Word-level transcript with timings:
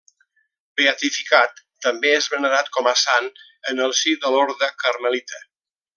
Beatificat, 0.79 1.61
també 1.87 2.13
és 2.21 2.29
venerat 2.35 2.73
com 2.79 2.91
a 2.93 2.97
sant 3.03 3.29
en 3.73 3.85
el 3.89 3.95
si 4.03 4.15
de 4.25 4.33
l'orde 4.37 4.71
carmelita. 4.85 5.45